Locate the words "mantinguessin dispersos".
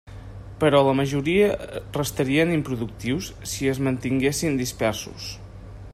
3.89-5.33